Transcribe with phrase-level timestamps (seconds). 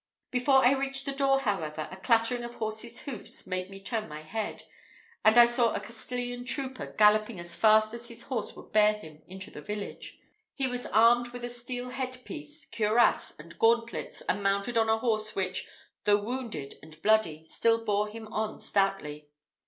[0.31, 4.23] Before I reached the door, however, a clattering of horses' hoofs made me turn my
[4.23, 4.63] head,
[5.23, 9.21] and I saw a Castilian trooper galloping as fast as his horse would bear him
[9.27, 10.17] into the village.
[10.55, 15.35] He was armed with a steel headpiece, cuirass, and gauntlets, and mounted on a horse
[15.35, 15.67] which,
[16.05, 19.27] though wounded and bloody, still bore him on stoutly.